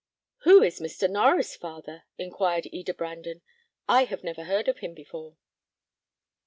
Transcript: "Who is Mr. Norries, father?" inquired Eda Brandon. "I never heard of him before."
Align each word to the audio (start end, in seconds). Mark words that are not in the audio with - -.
"Who 0.45 0.63
is 0.63 0.79
Mr. 0.79 1.07
Norries, 1.07 1.55
father?" 1.55 2.05
inquired 2.17 2.65
Eda 2.71 2.91
Brandon. 2.91 3.43
"I 3.87 4.05
never 4.23 4.45
heard 4.45 4.67
of 4.67 4.79
him 4.79 4.95
before." 4.95 5.37